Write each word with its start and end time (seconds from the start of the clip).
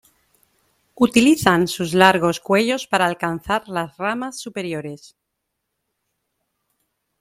Utilizan 0.95 1.67
sus 1.67 1.93
largos 1.93 2.39
cuellos 2.39 2.87
para 2.87 3.05
alcanzar 3.05 3.69
las 3.69 3.97
ramas 3.97 4.39
superiores. 4.39 5.15